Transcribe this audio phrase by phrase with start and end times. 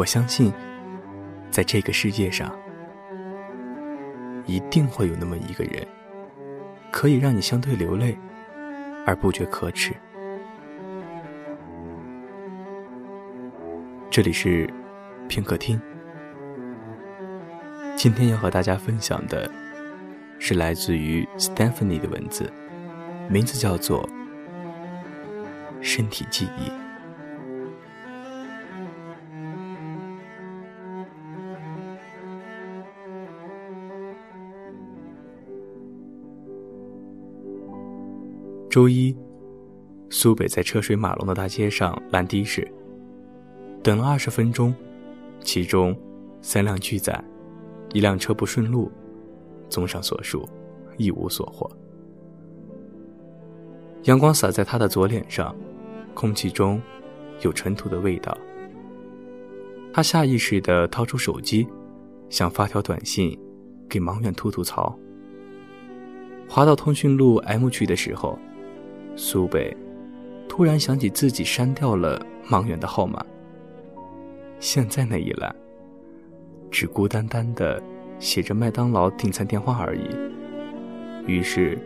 [0.00, 0.50] 我相信，
[1.50, 2.58] 在这个世界上，
[4.46, 5.86] 一定会有那么一个人，
[6.90, 8.16] 可以让你相对流泪，
[9.04, 9.92] 而不觉可耻。
[14.08, 14.72] 这里是
[15.28, 15.78] 片刻听，
[17.94, 19.50] 今天要和大家分享的
[20.38, 22.50] 是来自于 Stephanie 的文字，
[23.28, 24.02] 名字叫做
[25.82, 26.70] 《身体记忆》。
[38.70, 39.12] 周一，
[40.10, 42.70] 苏北在车水马龙的大街上拦的士，
[43.82, 44.72] 等了二十分钟，
[45.40, 45.98] 其中
[46.40, 47.20] 三辆拒载，
[47.92, 48.88] 一辆车不顺路。
[49.68, 50.48] 综上所述，
[50.96, 51.68] 一无所获。
[54.04, 55.52] 阳光洒在他的左脸上，
[56.14, 56.80] 空气中
[57.40, 58.36] 有尘土的味道。
[59.92, 61.66] 他下意识地掏出手机，
[62.28, 63.36] 想发条短信
[63.88, 64.96] 给盲远吐吐槽。
[66.48, 68.38] 滑到通讯录 M 区的时候。
[69.16, 69.76] 苏北
[70.48, 73.24] 突然想起自己删掉了芒远的号码，
[74.58, 75.54] 现在那一栏
[76.70, 77.82] 只孤单单的
[78.18, 80.08] 写着麦当劳订餐电话而已。
[81.26, 81.78] 于是，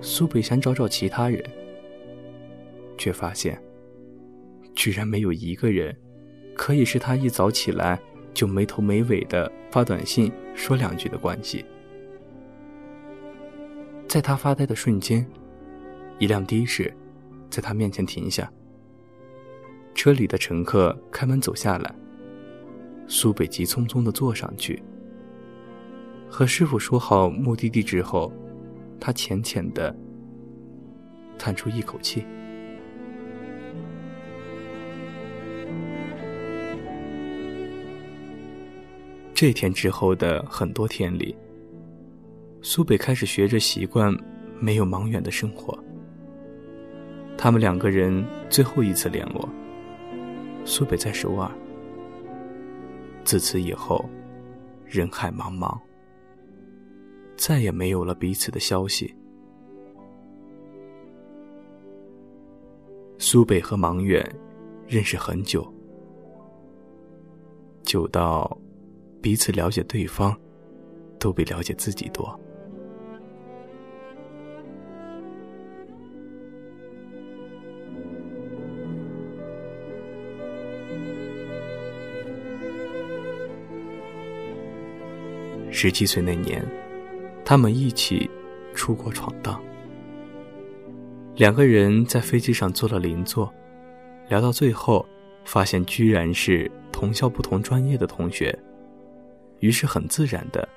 [0.00, 1.42] 苏北想找找其他人，
[2.98, 3.60] 却发现
[4.74, 5.96] 居然没有一个人
[6.54, 7.98] 可以是他一早起来
[8.34, 11.64] 就没头没尾的发短信说两句的关系。
[14.06, 15.26] 在他发呆的瞬间。
[16.20, 16.94] 一辆的士
[17.48, 18.52] 在他面前停下，
[19.94, 21.94] 车里的乘客开门走下来。
[23.08, 24.80] 苏北急匆匆地坐上去，
[26.28, 28.30] 和师傅说好目的地之后，
[29.00, 29.96] 他浅浅地
[31.38, 32.22] 叹出一口气。
[39.34, 41.34] 这天之后的很多天里，
[42.60, 44.14] 苏北开始学着习惯
[44.60, 45.82] 没有忙远的生活。
[47.42, 49.48] 他们两个人最后一次联络，
[50.66, 51.50] 苏北在首尔。
[53.24, 54.04] 自此以后，
[54.84, 55.80] 人海茫茫，
[57.38, 59.16] 再也没有了彼此的消息。
[63.16, 64.22] 苏北和芒远
[64.86, 65.66] 认识很久，
[67.82, 68.54] 久到
[69.22, 70.38] 彼此了解对方，
[71.18, 72.38] 都比了解自己多。
[85.82, 86.62] 十七岁那年，
[87.42, 88.28] 他们一起
[88.74, 89.58] 出国闯荡。
[91.36, 93.50] 两个人在飞机上坐了邻座，
[94.28, 95.08] 聊到最后，
[95.46, 98.54] 发现居然是同校不同专业的同学。
[99.60, 100.68] 于是很自然的，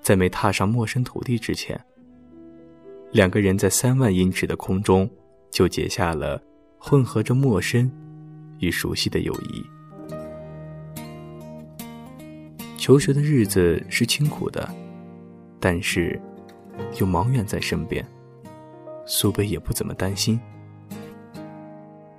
[0.00, 1.78] 在没踏上陌生土地之前，
[3.12, 5.06] 两个人在三万英尺的空中
[5.50, 6.42] 就结下了
[6.78, 7.92] 混合着陌生
[8.60, 9.62] 与熟悉的友谊。
[12.88, 14.66] 求学的日子是清苦的，
[15.60, 16.18] 但是
[16.98, 18.02] 有盲远在身边，
[19.04, 20.40] 苏北也不怎么担心。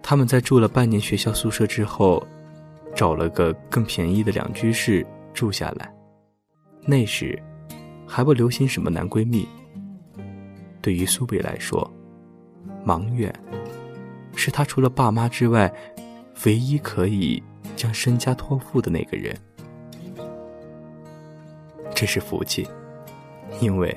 [0.03, 2.23] 他们在住了半年学校宿舍之后，
[2.93, 5.03] 找了个更便宜的两居室
[5.33, 5.91] 住下来。
[6.85, 7.41] 那时
[8.05, 9.47] 还不流行什么男闺蜜。
[10.83, 11.91] 对于苏北来说，
[12.85, 13.33] 盲远
[14.35, 15.73] 是他除了爸妈之外，
[16.45, 17.41] 唯一可以
[17.75, 19.35] 将身家托付的那个人。
[21.99, 22.65] 这是福气，
[23.59, 23.93] 因为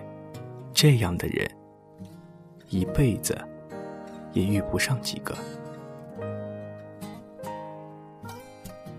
[0.74, 1.48] 这样的人
[2.68, 3.40] 一辈子
[4.32, 5.32] 也遇不上几个。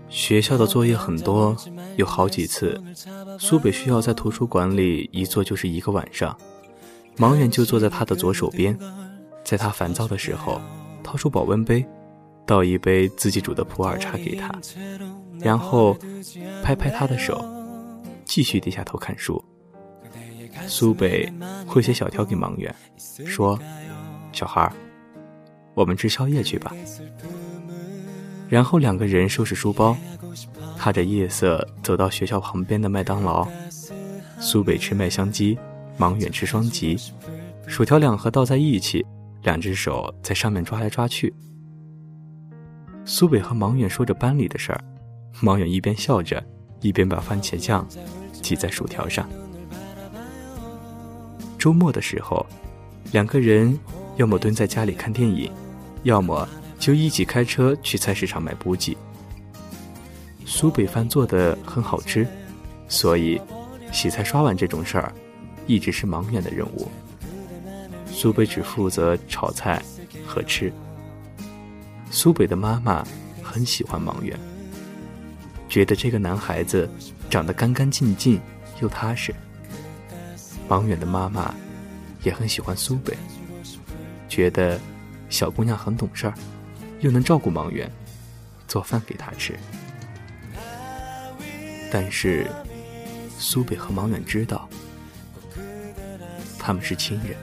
[0.08, 1.54] 学校的作业很多，
[1.96, 2.82] 有好几次，
[3.38, 6.34] 苏北需要在图书馆里一坐就是一个晚上。
[7.18, 8.74] 盲远就坐在他的左手边，
[9.44, 10.58] 在他烦躁的时候，
[11.02, 11.84] 掏出保温杯，
[12.46, 14.50] 倒一杯自己煮的普洱茶给他，
[15.40, 15.94] 然后
[16.62, 17.46] 拍拍他的手。
[18.34, 19.40] 继续低下头看书。
[20.66, 21.32] 苏北
[21.68, 22.74] 会写小条给盲远，
[23.24, 23.56] 说
[24.34, 24.72] ：“小孩儿，
[25.72, 26.74] 我们吃宵夜去吧。”
[28.50, 29.96] 然后两个人收拾书包，
[30.76, 33.46] 踏着夜色走到学校旁边的麦当劳。
[34.40, 35.56] 苏北吃麦香鸡，
[35.96, 36.98] 盲远吃双吉，
[37.68, 39.06] 薯条两盒倒在一起，
[39.44, 41.32] 两只手在上面抓来抓去。
[43.04, 44.84] 苏北和盲远说着班里的事儿，
[45.40, 46.44] 盲远一边笑着。
[46.80, 47.86] 一边把番茄酱
[48.44, 49.26] 挤在薯条上。
[51.58, 52.44] 周末的时候，
[53.10, 53.76] 两个人
[54.16, 55.50] 要么蹲在家里看电影，
[56.02, 56.46] 要么
[56.78, 58.94] 就一起开车去菜市场买补给。
[60.44, 62.26] 苏北饭做的很好吃，
[62.86, 63.40] 所以
[63.90, 65.10] 洗菜刷碗这种事儿，
[65.66, 66.86] 一直是忙远的任务。
[68.12, 69.82] 苏北只负责炒菜
[70.26, 70.70] 和吃。
[72.10, 73.02] 苏北的妈妈
[73.42, 74.38] 很喜欢芒远，
[75.66, 76.88] 觉得这个男孩子
[77.34, 78.40] 长得干干净净
[78.80, 79.34] 又踏实。
[80.68, 81.52] 王远的妈妈
[82.22, 83.12] 也很喜欢苏北，
[84.28, 84.78] 觉得
[85.28, 86.34] 小姑娘很懂事儿，
[87.00, 87.90] 又能照顾王远，
[88.68, 89.58] 做饭给他吃。
[91.90, 92.46] 但是
[93.36, 94.68] 苏北和王远知道，
[96.56, 97.36] 他们是亲人。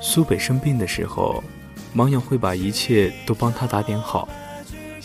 [0.00, 1.42] 苏北生病的时候，
[1.96, 4.28] 王远会把一切都帮他打点好。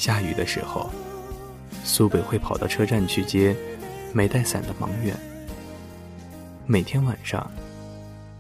[0.02, 0.90] 下雨的时候，
[1.84, 3.56] 苏北会跑到车站去接
[4.12, 5.16] 没带伞的芒远。
[6.66, 7.52] 每天晚上，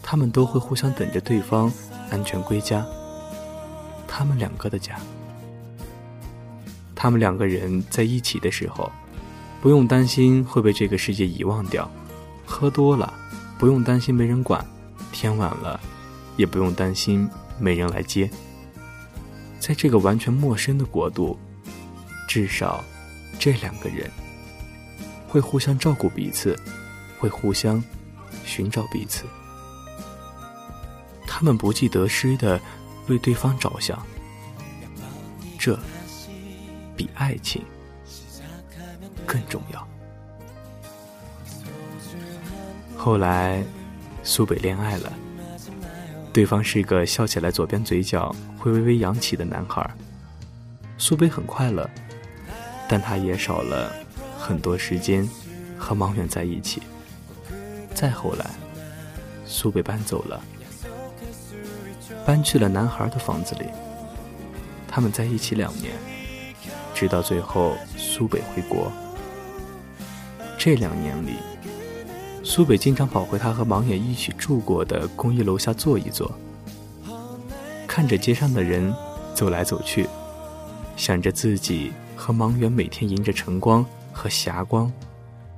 [0.01, 1.71] 他们都会互相等着对方
[2.09, 2.83] 安全归家。
[4.07, 4.99] 他们两个的家。
[6.95, 8.91] 他们两个人在一起的时候，
[9.61, 11.87] 不用担心会被这个世界遗忘掉；
[12.43, 13.13] 喝多了，
[13.59, 14.59] 不用担心没人管；
[15.11, 15.79] 天晚了。
[16.37, 17.29] 也不用担心
[17.59, 18.27] 没人来接。
[19.59, 21.37] 在这个完全陌生的国度，
[22.33, 22.81] 至少
[23.37, 24.09] 这两个人
[25.27, 26.57] 会互相照顾彼此，
[27.19, 27.83] 会互相
[28.45, 29.25] 寻找彼此。
[31.27, 32.57] 他们不计得失的
[33.09, 34.01] 为对方着想，
[35.59, 35.77] 这
[36.95, 37.61] 比爱情
[39.25, 39.85] 更重要。
[42.95, 43.61] 后来，
[44.23, 45.11] 苏北恋爱了。
[46.31, 49.85] 对方是一个笑起来左边嘴角会微微扬起的男孩，
[50.97, 51.89] 苏北很快乐，
[52.91, 53.89] 但他也少了
[54.37, 55.25] 很多时间
[55.77, 56.81] 和盲远在一起。
[57.95, 58.45] 再后来，
[59.45, 60.43] 苏北搬走了，
[62.25, 63.61] 搬去了男孩的房子里。
[64.89, 65.93] 他们在一起两年，
[66.93, 68.91] 直到最后苏北回国。
[70.57, 71.35] 这两年里。
[72.43, 76.29] 苏北经常跑回他和盲远一起住过的公寓楼下坐一坐，
[77.87, 78.93] 看着街上的人
[79.33, 80.09] 走来走去，
[80.97, 83.83] 想着自己和盲远每天迎着晨光
[84.13, 84.93] 和霞光，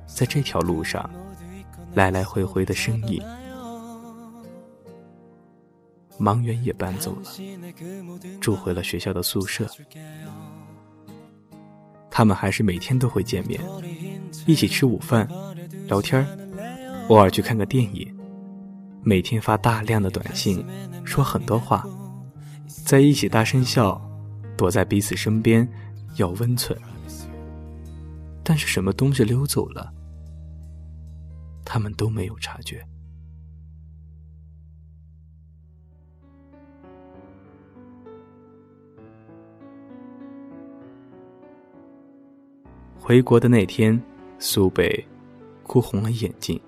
[0.06, 1.08] 在这条路上
[1.92, 3.22] 来来回回的身影。
[6.18, 7.30] 盲远也搬走了，
[8.40, 9.68] 住回了学校的宿舍。
[12.10, 13.60] 他们还是每天都会见面，
[14.46, 15.28] 一起吃午饭，
[15.86, 16.26] 聊天。
[17.08, 18.10] 偶尔去看个电影，
[19.02, 20.64] 每天发大量的短信，
[21.04, 21.86] 说很多话，
[22.66, 24.00] 在一起大声笑，
[24.56, 25.68] 躲在彼此身边
[26.16, 26.78] 要温存。
[28.42, 29.92] 但是什么东西溜走了，
[31.64, 32.86] 他们都没有察觉。
[42.98, 44.00] 回国的那天，
[44.38, 45.06] 苏北
[45.62, 46.60] 哭红了眼睛。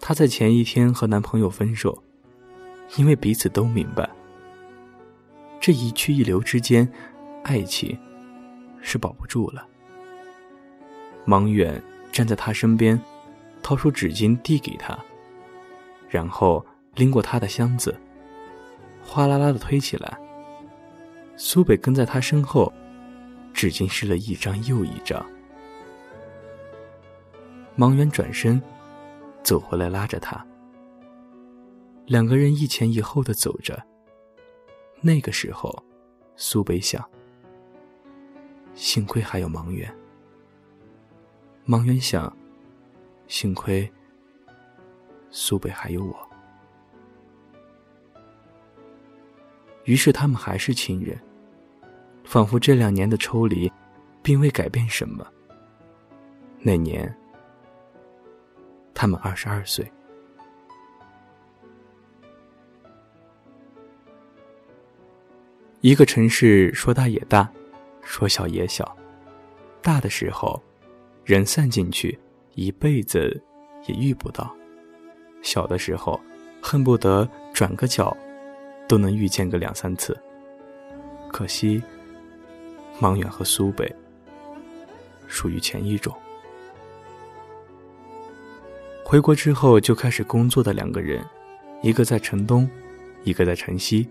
[0.00, 2.02] 她在前一天和男朋友分手，
[2.96, 4.08] 因为彼此都明白，
[5.60, 6.90] 这一去一留之间，
[7.42, 7.98] 爱情
[8.80, 9.66] 是保不住了。
[11.24, 11.82] 芒远
[12.12, 13.00] 站在她身边，
[13.62, 14.98] 掏出纸巾递给她，
[16.08, 17.98] 然后拎过她的箱子，
[19.04, 20.18] 哗啦啦的推起来。
[21.36, 22.72] 苏北跟在他身后，
[23.54, 25.24] 纸巾湿了一张又一张。
[27.76, 28.60] 芒远转身。
[29.44, 30.44] 走回来，拉着他，
[32.04, 33.82] 两个人一前一后的走着。
[35.00, 35.72] 那个时候，
[36.36, 37.02] 苏北想：
[38.78, 39.92] 幸亏还有芒远。
[41.64, 42.34] 芒远想：
[43.26, 43.90] 幸亏
[45.30, 46.16] 苏北还有我。
[49.82, 51.18] 于是他们还是亲人，
[52.22, 53.70] 仿佛这两年的抽离，
[54.22, 55.26] 并未改变什么。
[56.60, 57.12] 那年。
[58.94, 59.90] 他们二十二岁。
[65.80, 67.48] 一个城市说大也大，
[68.08, 68.96] 说小也小。
[69.82, 70.60] 大的时候，
[71.24, 72.18] 人散进去，
[72.54, 73.40] 一辈子
[73.86, 74.50] 也遇不到；
[75.42, 76.18] 小的时候，
[76.60, 78.16] 恨不得转个角，
[78.88, 80.18] 都能遇见个两三次。
[81.30, 81.82] 可惜，
[82.98, 83.94] 芒远和苏北
[85.26, 86.12] 属于前一种。
[89.04, 91.22] 回国之后就开始工作的两个人，
[91.82, 92.68] 一个在城东，
[93.22, 94.08] 一个在城西，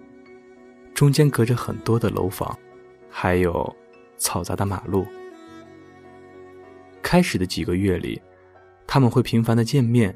[0.93, 2.57] 中间隔着很多的楼房，
[3.09, 3.75] 还有
[4.17, 5.05] 嘈杂的马路。
[7.01, 8.21] 开始的几个月里，
[8.85, 10.15] 他们会频繁的见面，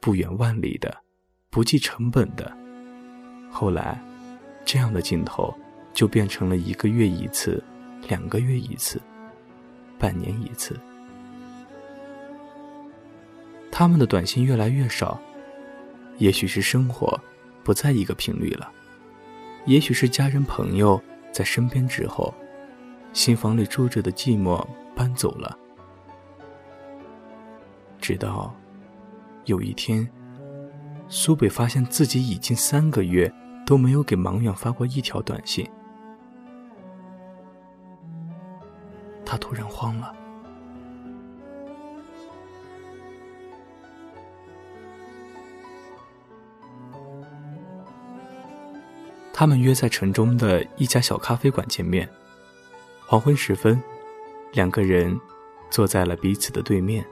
[0.00, 0.96] 不远万里的，
[1.50, 2.56] 不计成本的。
[3.50, 4.00] 后来，
[4.64, 5.52] 这样的镜头
[5.92, 7.62] 就变成了一个月一次，
[8.08, 9.00] 两个月一次，
[9.98, 10.78] 半年一次。
[13.72, 15.20] 他们的短信越来越少，
[16.18, 17.18] 也许是生活
[17.64, 18.70] 不在一个频率了，
[19.66, 21.02] 也许是家人朋友
[21.32, 22.32] 在身边之后，
[23.14, 24.62] 新房里住着的寂寞
[24.94, 25.56] 搬走了。
[28.00, 28.54] 直到
[29.46, 30.06] 有一天，
[31.08, 33.32] 苏北发现自己已经三个月
[33.64, 35.66] 都没有给盲远发过一条短信，
[39.24, 40.14] 他突然慌了。
[49.32, 52.08] 他们约在城中的一家小咖啡馆见面。
[53.14, 53.80] 黄昏时分，
[54.52, 55.16] 两个人
[55.70, 57.06] 坐在了彼此的对面。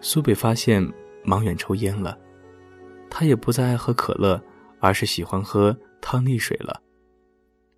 [0.00, 0.82] 苏北发现
[1.22, 2.18] 芒远抽烟了，
[3.10, 4.42] 他也不再爱喝可乐，
[4.80, 6.80] 而是喜欢喝汤力水了。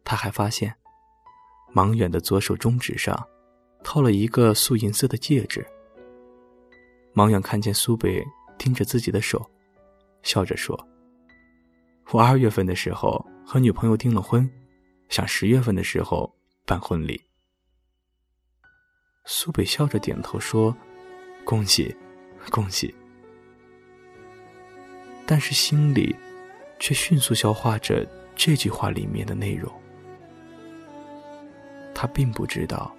[0.04, 0.72] 他还发现，
[1.72, 3.20] 芒远的左手中指上
[3.82, 5.66] 套了一个素银色的戒指。
[7.12, 8.24] 芒远看见苏北
[8.56, 9.44] 盯着自己的手，
[10.22, 10.78] 笑着说
[12.12, 14.48] ：“我二月份的时候。”和女朋友订了婚，
[15.08, 16.32] 想十月份的时候
[16.66, 17.22] 办婚礼。
[19.24, 20.76] 苏北笑着点头说
[21.46, 21.94] ：“恭喜，
[22.50, 22.92] 恭喜。”
[25.24, 26.14] 但是心里
[26.80, 28.04] 却迅速消化着
[28.34, 29.72] 这句话里面的内容。
[31.94, 32.94] 他并不知道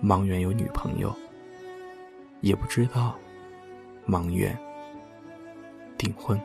[0.00, 1.14] 芒远有女朋友，
[2.42, 3.18] 也不知道
[4.04, 4.56] 芒远
[5.96, 6.38] 订婚。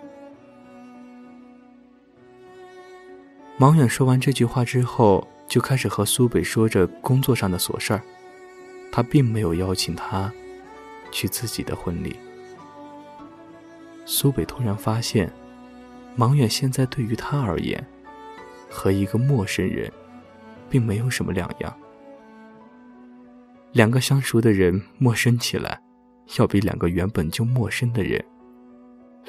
[3.58, 8.02] 芒远说完这句话之后，就开始和苏北说着工作上的琐事儿。
[8.90, 10.32] 他并没有邀请他
[11.12, 12.16] 去自己的婚礼。
[14.06, 15.30] 苏北突然发现，
[16.16, 17.86] 芒远现在对于他而言，
[18.70, 19.92] 和一个陌生人，
[20.70, 21.78] 并没有什么两样。
[23.74, 25.82] 两个相熟的人陌生起来，
[26.40, 28.24] 要比两个原本就陌生的人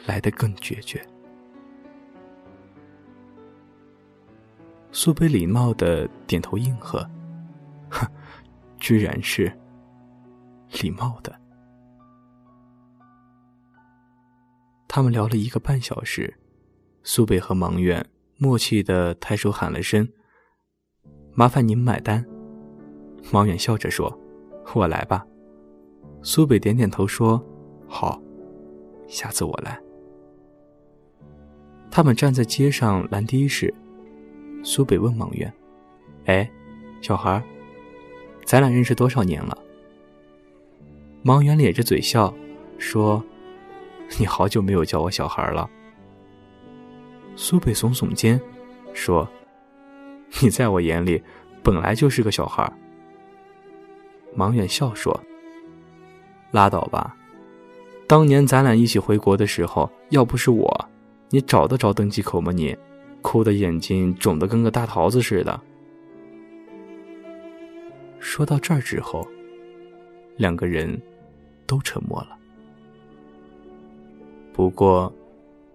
[0.07, 1.05] 来得更决绝。
[4.95, 6.99] 苏北礼貌的点头应和，
[7.91, 8.07] 哼，
[8.79, 9.51] 居然是
[10.83, 11.35] 礼貌的。
[14.87, 16.33] 他们聊了一个半小时，
[17.03, 18.05] 苏北和芒远
[18.37, 20.07] 默契的抬手喊了声
[21.33, 22.23] ：“麻烦您买单。”
[23.33, 24.15] 王远笑着说
[24.77, 25.27] ：“我来吧。”
[26.23, 27.43] 苏北点点头说
[27.89, 28.21] ：“好，
[29.09, 29.81] 下次我来。”
[31.91, 33.75] 他们站在街上拦的士。
[34.63, 35.53] 苏北问芒远
[36.27, 36.49] ：“哎，
[37.01, 37.43] 小孩，
[38.45, 39.59] 咱俩认识多少年了？”
[41.23, 42.33] 芒远咧着嘴笑，
[42.79, 43.23] 说
[44.19, 45.69] ：“你好久没有叫我小孩了。”
[47.35, 48.41] 苏北耸耸肩，
[48.93, 49.29] 说
[50.43, 51.23] ：“你在我眼里
[51.63, 52.71] 本来就是个小孩。”
[54.35, 55.19] 芒远笑说
[56.53, 57.17] ：“拉倒吧，
[58.07, 60.89] 当年咱俩一起回国的时候，要不是我，
[61.31, 62.53] 你找得着登机口吗？
[62.53, 62.77] 你？”
[63.23, 65.59] 哭的眼睛肿得跟个大桃子似的。
[68.21, 69.27] 说到这儿之后，
[70.37, 71.01] 两个人
[71.67, 72.37] 都沉默了。
[74.53, 75.13] 不过，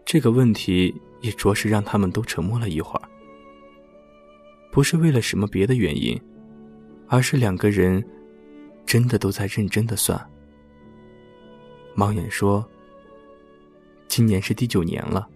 [0.06, 3.10] 这个问题也着实让他们都沉默了一会儿。
[4.72, 6.20] 不是为了什么别的原因，
[7.08, 8.04] 而是两个人
[8.86, 10.20] 真的都在认真的算。
[11.96, 12.64] 盲眼说
[14.08, 15.28] ：“今年是第九年了。”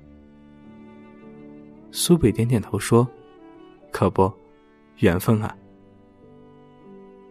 [1.92, 3.08] 苏北点点头说
[3.92, 4.32] ：“可不，
[5.00, 5.56] 缘分啊。”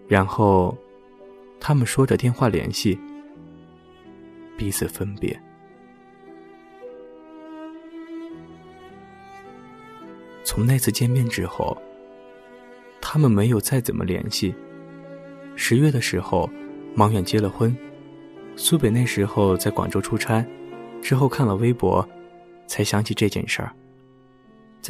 [0.07, 0.77] 然后，
[1.59, 2.99] 他们说着电话联系，
[4.59, 5.41] 彼此分别。
[10.45, 11.81] 从那次见面之后，
[13.01, 14.55] 他们没有再怎么联系。
[15.57, 16.51] 十月的时候，
[16.95, 17.75] 芒远结了婚，
[18.57, 20.45] 苏北那时候在广州出差，
[21.01, 22.07] 之后看了微博，
[22.67, 23.73] 才想起这件事儿。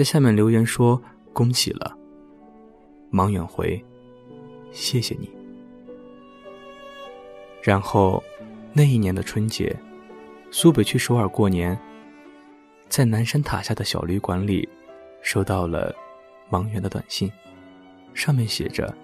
[0.01, 0.99] 在下面留言说
[1.31, 1.95] ：“恭喜了。”
[3.13, 3.79] 忙远回
[4.73, 5.31] ：“谢谢你。”
[7.63, 8.25] 然后，
[8.73, 9.79] 那一年的春节，
[10.51, 11.79] 苏北去首尔过年，
[12.89, 14.67] 在南山塔下的小旅馆里，
[15.21, 15.95] 收到了
[16.49, 17.31] 芒远的短信，
[18.15, 18.97] 上面写着：“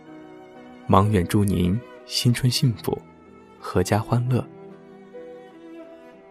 [0.89, 2.99] 芒远祝您新春幸福，
[3.61, 4.43] 阖家欢乐。”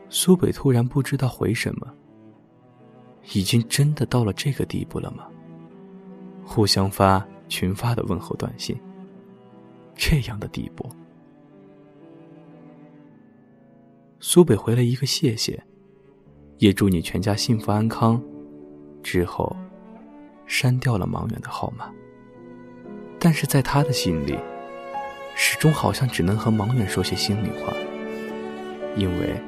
[0.10, 1.94] 苏北突然不知道回什么。
[3.34, 5.28] 已经真的到了这个地步了吗？
[6.44, 8.80] 互相发群发的问候短信，
[9.96, 10.88] 这样的地步。
[14.20, 15.62] 苏北回了一个谢谢，
[16.58, 18.22] 也祝你全家幸福安康。
[19.04, 19.56] 之后，
[20.46, 21.92] 删掉了芒远的号码。
[23.20, 24.38] 但是在他的心里，
[25.36, 27.74] 始终好像只能和芒远说些心里话，
[28.96, 29.42] 因为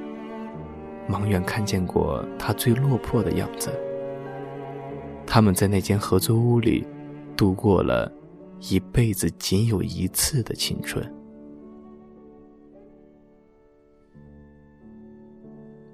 [1.09, 3.71] 盲远看见过他最落魄的样子。
[5.25, 6.85] 他们在那间合租屋里
[7.35, 8.11] 度过了
[8.59, 11.05] 一辈子仅有一次的青春。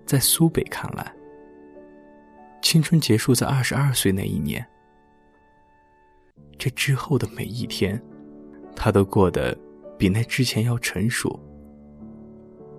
[0.05, 1.11] 在苏北看来，
[2.61, 4.63] 青春结束在二十二岁那一年。
[6.59, 8.01] 这之后的每一天，
[8.75, 9.57] 他都过得
[9.97, 11.39] 比那之前要成熟。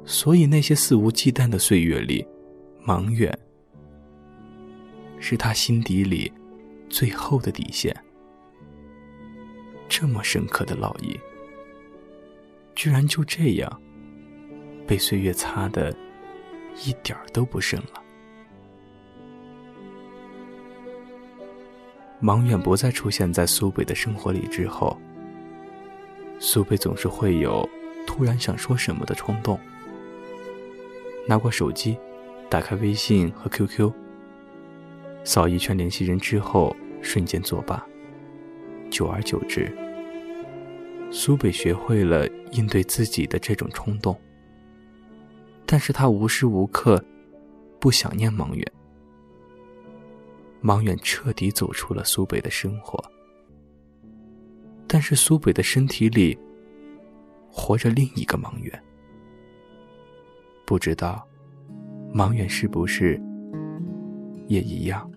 [0.04, 2.26] 所以那些肆无忌惮的岁月里，
[2.82, 3.36] 芒远
[5.18, 6.32] 是他心底里
[6.88, 7.94] 最后的底线。
[9.88, 11.18] 这么深刻的烙印，
[12.74, 13.82] 居然就这样
[14.86, 15.94] 被岁月擦得。
[16.84, 18.02] 一点儿都不剩了。
[22.18, 25.00] 芒远不再出现在苏北的生活里之后，
[26.40, 27.64] 苏北总是会有
[28.08, 29.56] 突然想说什么的冲动。
[31.26, 31.96] 拿过手机，
[32.50, 33.90] 打开微信和 QQ，
[35.24, 37.84] 扫一圈联系人之后，瞬间作罢。
[38.90, 39.74] 久而久之，
[41.10, 44.18] 苏北学会了应对自己的这种冲动。
[45.64, 47.02] 但是他无时无刻
[47.80, 48.72] 不想念芒远。
[50.60, 53.02] 芒远彻底走出了苏北的生活，
[54.86, 56.38] 但是苏北的身体里
[57.50, 58.83] 活着另一个芒远。
[60.64, 61.26] 不知道
[62.12, 63.20] 芒远是不是
[64.48, 65.10] 也一样？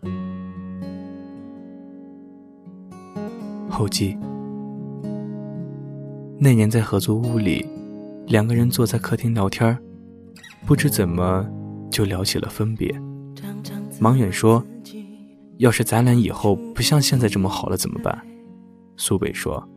[3.70, 4.18] 后记：
[6.38, 7.66] 那年在合租屋里，
[8.25, 9.77] 两个人坐在客厅聊天
[10.66, 11.48] 不知怎么
[11.90, 12.94] 就聊起了分别。
[14.00, 14.64] 芒远说
[15.57, 18.20] ：“要是咱俩以后不像现在这么好了怎么办？”
[18.98, 19.68] 苏北说：“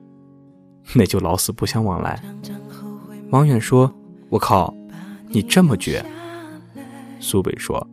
[0.96, 2.22] 那就老死不相往来。”
[3.30, 3.92] 芒远说
[4.30, 4.74] ：“我靠，
[5.30, 6.04] 你这么绝！”
[7.20, 7.86] 苏北说：“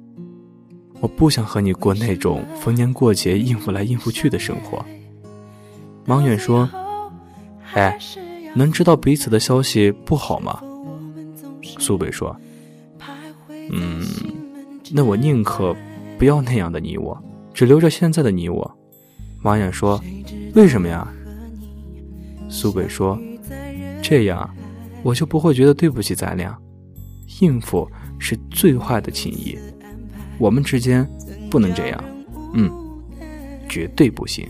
[1.00, 4.84] 我不想和你过那种逢年过节应付来应付去的生活。”
[6.06, 6.69] 芒远说
[7.73, 7.97] ：“哎，
[8.56, 10.62] 能知道彼此的消息不好吗？”
[11.80, 12.36] 苏北说。
[13.69, 14.02] 嗯，
[14.91, 15.76] 那我宁可
[16.17, 17.21] 不要那样的你我，
[17.54, 18.78] 只留着现在的你我。
[19.41, 20.02] 马远说
[20.56, 21.06] ：“为什么呀？”
[22.50, 23.19] 苏北说
[24.02, 24.50] ：“这样，
[25.04, 26.58] 我就不会觉得对不起咱俩。
[27.39, 29.58] 应付是最坏的情谊，
[30.38, 31.08] 我们之间
[31.50, 32.04] 不能这样。
[32.54, 32.71] 嗯，
[33.67, 34.47] 绝对不行。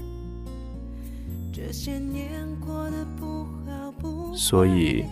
[4.36, 5.04] 所以，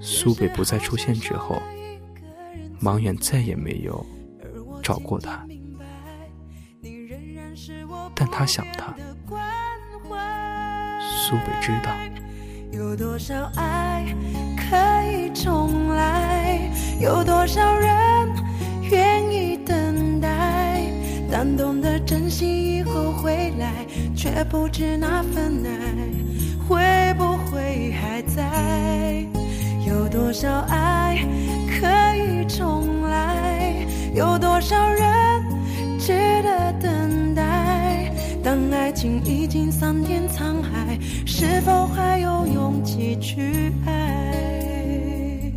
[0.00, 1.60] 苏北不再出现之后。”
[2.82, 4.04] 王远再也没有
[4.82, 5.46] 找过他，
[8.14, 8.94] 但他想他。
[11.00, 11.90] 苏北知道，
[12.76, 14.04] 有多少爱
[14.54, 14.76] 可
[15.10, 16.60] 以重来，
[17.00, 17.90] 有多少人
[18.82, 20.82] 愿意等待，
[21.32, 23.72] 当懂得珍惜以后回来，
[24.14, 25.72] 却不知那份爱
[26.68, 29.24] 会不会还在。
[29.86, 31.16] 有多少爱
[31.80, 33.86] 可以重来？
[34.14, 35.08] 有多少人
[35.98, 36.12] 值
[36.42, 38.12] 得等待？
[38.44, 40.98] 当爱情已经桑田沧海，
[41.38, 45.52] 是否还有勇气去爱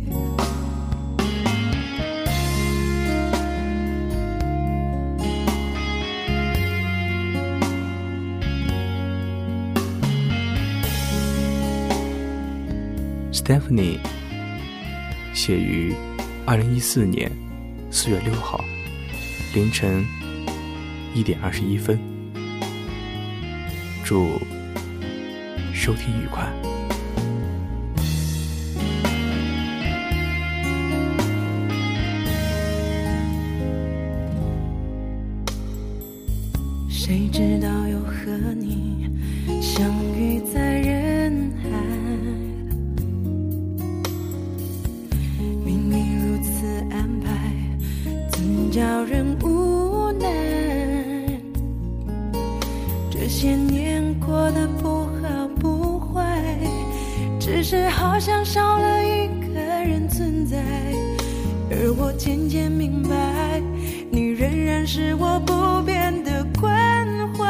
[13.32, 13.98] ？Stephanie
[15.32, 15.94] 写于
[16.44, 17.32] 二零一四年
[17.90, 18.62] 四月六号
[19.54, 20.04] 凌晨
[21.14, 21.98] 一点二十一分。
[24.04, 24.38] 祝
[25.82, 26.46] 收听愉快。
[36.86, 39.08] 谁知道又和你
[39.62, 41.70] 相遇在人海？
[45.64, 47.54] 命运如此安排，
[48.30, 50.28] 怎叫人无奈，
[53.10, 54.68] 这些年过得，
[57.70, 60.58] 是好像少了一个人存在。
[61.70, 63.62] 而我渐渐明白，
[64.10, 67.46] 你仍然是我不变的关怀。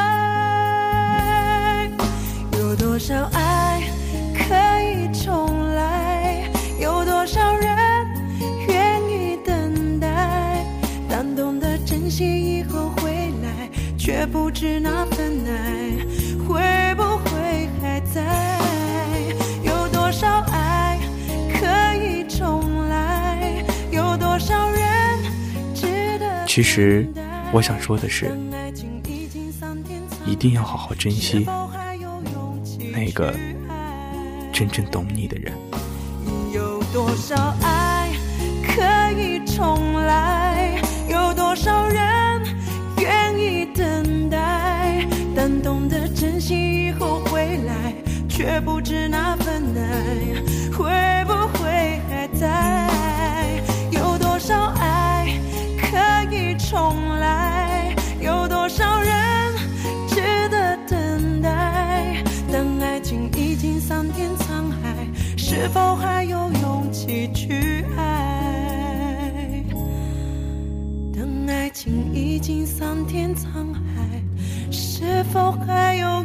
[2.59, 3.81] 有多少爱
[4.35, 6.45] 可以重来？
[6.79, 7.75] 有多少人
[8.69, 10.67] 愿意等待？
[11.09, 13.71] 当懂得珍惜以后回来？
[13.97, 15.07] 却不知那
[26.53, 27.07] 其实，
[27.53, 28.37] 我想说的是，
[30.27, 31.47] 一定要好好珍惜
[32.93, 33.33] 那个
[34.53, 35.53] 真正懂你的人。
[36.53, 38.11] 有多少爱
[38.67, 38.83] 可
[39.17, 40.83] 以重来？
[41.09, 42.03] 有多少人
[65.61, 69.62] 是否还有勇气去爱？
[71.12, 74.23] 等爱情已经桑田沧海，
[74.70, 76.20] 是否还有